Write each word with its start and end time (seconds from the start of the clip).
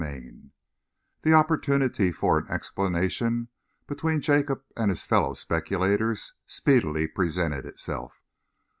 CHAPTER 0.01 0.17
IX 0.27 0.37
The 1.21 1.33
opportunity 1.33 2.11
for 2.11 2.39
an 2.39 2.47
explanation 2.49 3.49
between 3.85 4.19
Jacob 4.19 4.63
and 4.75 4.89
his 4.89 5.03
fellow 5.03 5.33
speculators 5.35 6.33
speedily 6.47 7.05
presented 7.05 7.67
itself. 7.67 8.19